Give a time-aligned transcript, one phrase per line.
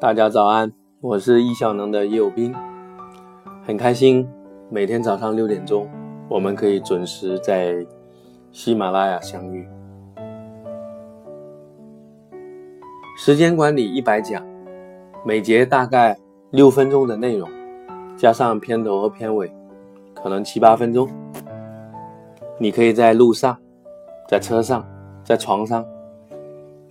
[0.00, 2.54] 大家早安，我是易效能的叶友斌，
[3.66, 4.28] 很开心
[4.68, 5.88] 每天早上六点钟，
[6.28, 7.86] 我们可以准时在
[8.50, 9.66] 喜马拉雅相遇。
[13.16, 14.44] 时间管理一百讲，
[15.24, 16.18] 每节大概
[16.50, 17.48] 六分钟的内容，
[18.16, 19.50] 加上片头和片尾，
[20.14, 21.08] 可能七八分钟。
[22.58, 23.56] 你可以在路上、
[24.28, 24.84] 在车上、
[25.24, 25.84] 在床上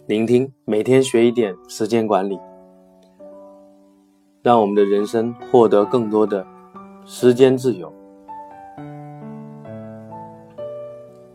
[0.05, 2.37] 聆听，每天学一点时间管理。
[4.41, 6.45] 让我们的人生获得更多的
[7.05, 7.89] 时间自由。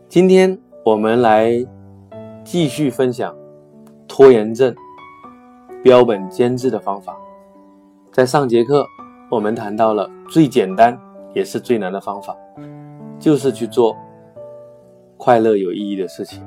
[0.07, 0.55] 今天
[0.85, 1.65] 我们来
[2.43, 3.35] 继续分享
[4.07, 4.71] 拖延症
[5.81, 7.17] 标本兼治的方法。
[8.11, 8.85] 在上节课，
[9.31, 10.95] 我们谈到了最简单
[11.33, 12.37] 也是最难的方法，
[13.17, 13.97] 就是去做
[15.17, 16.45] 快乐有意义的事情。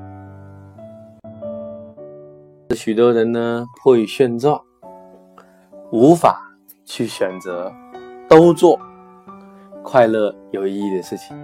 [2.74, 4.60] 许多人呢，迫于现状，
[5.90, 6.48] 无法。
[6.84, 7.72] 去选择
[8.28, 8.78] 都做
[9.82, 11.34] 快乐有意义的事情，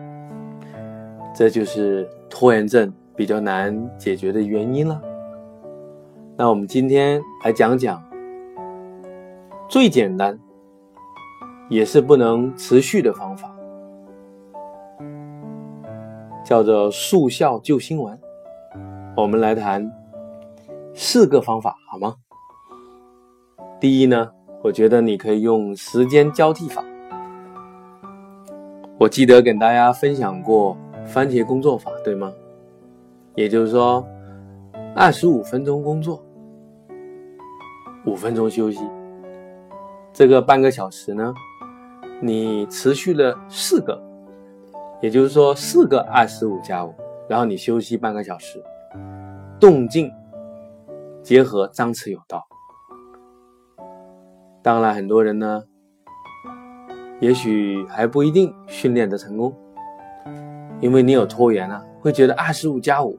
[1.35, 5.01] 这就是拖延症比较难解决的原因了。
[6.37, 8.03] 那我们今天来讲讲
[9.71, 10.39] 最简单
[11.71, 13.51] 也是不能持续的方法，
[16.45, 18.19] 叫做速效救心丸。
[19.17, 19.91] 我们来谈
[21.01, 22.17] 四个方法，好吗？
[23.79, 24.33] 第一呢。
[24.61, 26.85] 我觉得你可以用时间交替法。
[28.99, 30.77] 我记得跟大家分享过
[31.07, 32.33] 番茄工作法，对吗？
[33.37, 34.05] 也就是说，
[34.97, 36.21] 二十五分钟工作，
[38.05, 38.81] 五分钟休息。
[40.13, 41.33] 这个半个小时呢，
[42.21, 44.03] 你持续了四个，
[45.01, 46.93] 也就是说四个二十五加五，
[47.29, 48.61] 然后你休息半个小时，
[49.61, 50.13] 动静
[51.23, 52.47] 结合，张弛有道。
[54.63, 55.65] 当然，很多人呢，
[57.21, 59.55] 也许还不一定训练的成功，
[60.81, 63.19] 因为你有拖延啊，会觉得二十五加五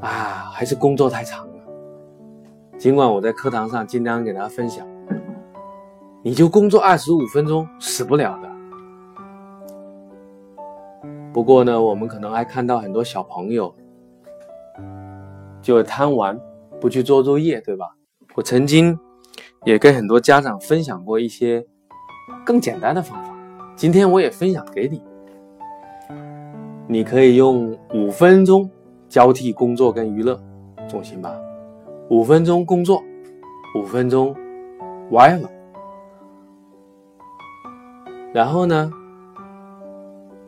[0.00, 1.52] 啊，还是工作太长了。
[2.78, 4.86] 尽管我在课堂上经常给大家分享，
[6.22, 8.48] 你就工作二十五分钟，死不了的。
[11.32, 13.74] 不过呢，我们可能还看到很多小朋友
[15.60, 16.38] 就会贪玩，
[16.82, 17.96] 不去做作业，对吧？
[18.34, 18.98] 我曾经。
[19.64, 21.64] 也跟很多家长分享过一些
[22.44, 23.32] 更简单的方法，
[23.76, 25.00] 今天我也分享给你。
[26.88, 28.68] 你可以用五分钟
[29.08, 30.36] 交替工作跟娱乐，
[30.88, 31.32] 总行吧？
[32.10, 33.00] 五分钟工作，
[33.76, 34.34] 五分钟
[35.12, 35.52] 玩一玩，
[38.34, 38.90] 然后呢，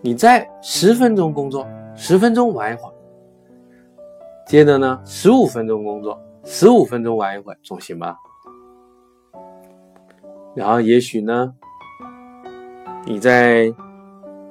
[0.00, 1.64] 你再十分钟工作，
[1.94, 2.93] 十分钟玩一会儿，
[4.46, 8.16] 接着呢，十五分钟工作，十五分钟玩一会，总行吧？
[10.54, 11.52] 然后也许呢，
[13.04, 13.74] 你在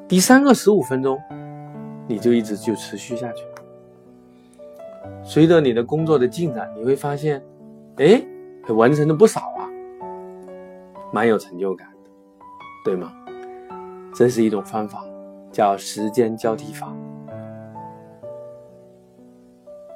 [0.08, 1.22] 第三个十五分钟，
[2.08, 3.46] 你就一直就持续下去。
[5.24, 7.42] 随着你的工作的进展，你会发现，
[7.98, 8.22] 哎，
[8.70, 9.70] 完成的不少啊，
[11.14, 12.09] 蛮有成就感的，
[12.84, 13.14] 对吗？
[14.16, 15.06] 这是一种方法，
[15.52, 16.92] 叫时间交替法。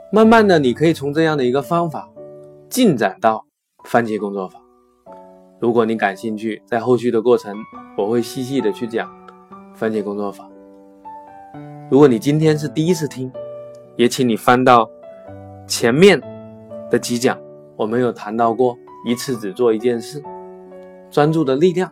[0.10, 2.10] 慢慢的，你可以从这样的一个方法
[2.70, 3.46] 进展到
[3.84, 4.58] 番茄工作法。
[5.60, 7.58] 如果你感兴趣，在后续的过程，
[7.98, 9.12] 我会细细的去讲
[9.74, 10.50] 番茄工作法。
[11.90, 13.30] 如果你今天是第一次听，
[13.98, 14.90] 也请你翻到
[15.68, 16.22] 前面
[16.90, 17.38] 的几讲，
[17.76, 20.24] 我们有谈到过一次只做一件事，
[21.12, 21.92] 专注的力量，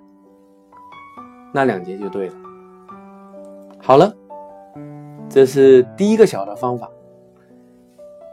[1.53, 2.35] 那两节就对了。
[3.81, 4.15] 好了，
[5.27, 6.89] 这是第一个小的方法。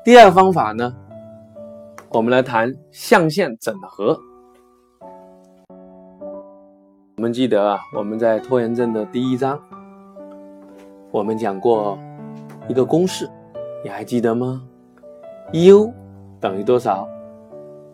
[0.04, 0.92] 第二方法呢，
[2.08, 4.18] 我们来谈象限整合。
[7.16, 9.56] 我们记得啊，我们在拖延症的第一章，
[11.12, 11.96] 我们讲过
[12.68, 13.30] 一个公式，
[13.84, 14.64] 你还记得吗
[15.52, 15.92] ？U
[16.40, 17.08] 等于多少？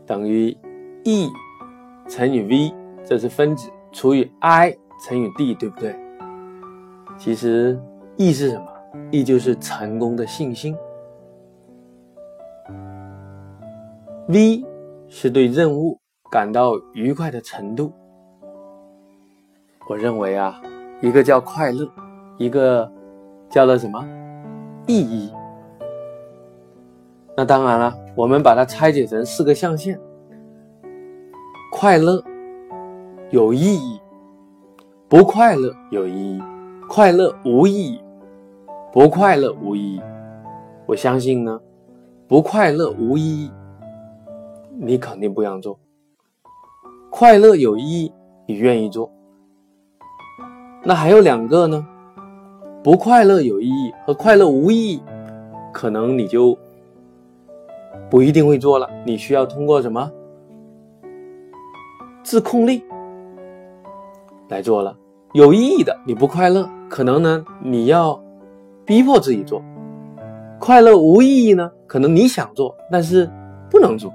[0.07, 0.57] 等于
[1.05, 1.29] E
[2.09, 4.75] 乘以 V，这是分子除以 I
[5.07, 5.95] 乘以 D，对不对？
[7.19, 7.79] 其实
[8.17, 8.67] E 是什么
[9.11, 10.75] ？E 就是成功的信心
[14.29, 14.63] ，V
[15.09, 15.99] 是对任务
[16.31, 17.93] 感到愉快的程度。
[19.89, 20.61] 我认为啊，
[21.01, 21.91] 一个叫快乐，
[22.37, 22.91] 一个
[23.49, 24.07] 叫做什么
[24.87, 25.33] 意义。
[27.35, 29.99] 那当然了，我们把它拆解成四个象限：
[31.73, 32.23] 快乐
[33.31, 33.99] 有意义，
[35.09, 36.43] 不快乐有意义，
[36.87, 38.01] 快乐无意义，
[38.93, 40.03] 不快乐无意义。
[40.85, 41.59] 我相信呢，
[42.27, 43.51] 不快乐无意义
[44.81, 45.79] 你肯定不想做。
[47.11, 48.13] 快乐有意义，
[48.47, 49.11] 你愿意做。
[50.85, 51.85] 那还有两个呢？
[52.83, 55.03] 不快乐有意义和快乐无意义，
[55.73, 56.57] 可能你就
[58.09, 58.89] 不一定会做了。
[59.05, 60.11] 你需要通过什么
[62.23, 62.85] 自控力
[64.49, 64.97] 来做了。
[65.33, 68.19] 有意义的你不快乐，可能呢你要
[68.85, 69.61] 逼迫自己做；
[70.61, 73.29] 快乐无意义呢，可能你想做，但是
[73.69, 74.13] 不能做。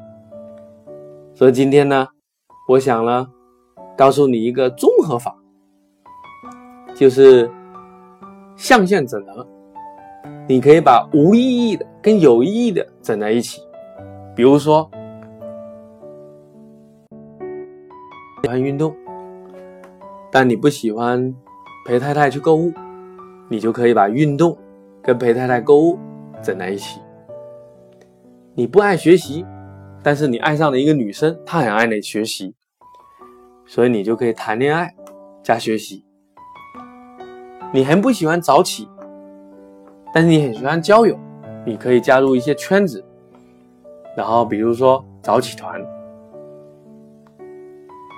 [1.33, 2.07] 所以今天呢，
[2.69, 3.27] 我想呢
[3.97, 5.35] 告诉你一个综合法，
[6.95, 7.49] 就是。
[8.55, 9.45] 象限整合，
[10.47, 13.59] 你可以把无意义的跟有意义的整在一起。
[14.35, 14.87] 比如说，
[18.43, 18.95] 喜欢运动，
[20.31, 21.33] 但你不喜欢
[21.87, 22.71] 陪太太去购物，
[23.49, 24.55] 你就可以把运动
[25.01, 25.97] 跟陪太太购物
[26.43, 27.01] 整在一起。
[28.53, 29.43] 你不爱学习，
[30.03, 32.53] 但是你爱上了一个女生，她很爱你学习，
[33.65, 34.93] 所以你就可以谈恋爱
[35.41, 36.03] 加学习。
[37.71, 38.87] 你很不喜欢早起，
[40.13, 41.17] 但是你很喜欢交友，
[41.65, 43.03] 你可以加入一些圈子，
[44.15, 45.81] 然后比如说早起团，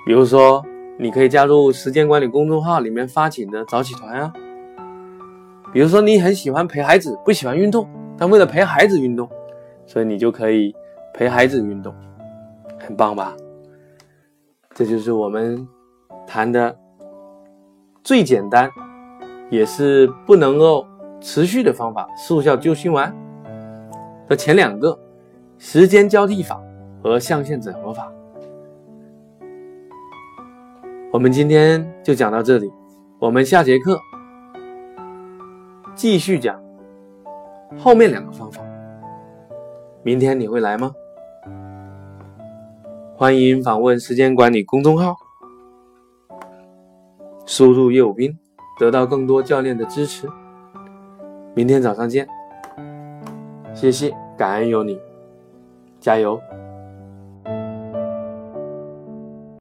[0.08, 0.66] 比如说
[0.98, 4.34] 你可以加入时间管理公众号里面发起的早起团啊，
[5.72, 9.30] 比如说你很喜欢陪孩子，不喜欢运动，但为了陪孩子运动，
[9.86, 10.76] 所以你就可以
[11.18, 11.96] 陪孩子运动，
[12.78, 13.34] 很棒吧？
[14.74, 15.66] 这就是我们
[16.28, 16.78] 谈的
[18.04, 18.70] 最简单。
[19.52, 20.84] 也是不能够
[21.22, 23.16] 持续的方法，速效救心丸
[24.28, 25.00] 的前两个
[25.60, 26.60] 时间交替法
[27.04, 28.12] 和象限整合法。
[31.14, 32.74] 我们今天就讲到这里，
[33.20, 34.00] 我们下节课
[35.94, 36.60] 继续讲
[37.78, 38.64] 后面两个方法。
[40.02, 40.92] 明天你会来吗？
[43.18, 45.16] 欢迎访问时间管理公众号，
[47.46, 48.38] 输入叶武斌。
[48.78, 50.30] 得到更多教练的支持，
[51.54, 52.28] 明天早上见。
[53.74, 55.00] 谢谢，感恩有你，
[56.02, 56.38] 加油。